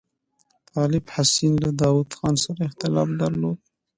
طالب 0.73 1.05
حسین 1.15 1.53
له 1.63 1.69
داوود 1.81 2.09
خان 2.17 2.35
سره 2.43 2.61
اختلاف 2.69 3.07
درلود. 3.21 3.57